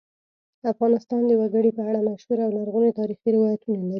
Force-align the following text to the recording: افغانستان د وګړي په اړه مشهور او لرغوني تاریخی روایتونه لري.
افغانستان 0.71 1.21
د 1.25 1.31
وګړي 1.41 1.71
په 1.77 1.81
اړه 1.89 1.99
مشهور 2.09 2.37
او 2.45 2.49
لرغوني 2.57 2.91
تاریخی 2.99 3.29
روایتونه 3.37 3.77
لري. 3.83 3.89